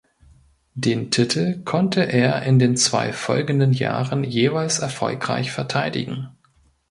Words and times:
Den 0.73 1.11
Titel 1.11 1.61
konnte 1.63 2.01
er 2.01 2.41
in 2.41 2.57
den 2.57 2.75
zwei 2.75 3.13
folgenden 3.13 3.71
Jahren 3.71 4.23
jeweils 4.23 4.79
erfolgreich 4.79 5.51
verteidigen. 5.51 6.29